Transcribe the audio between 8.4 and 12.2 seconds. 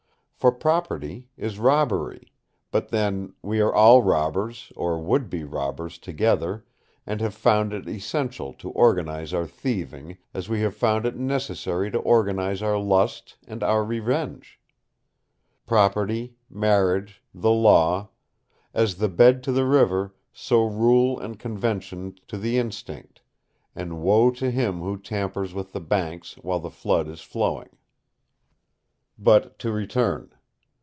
to organise our thieving, as we have found it necessary to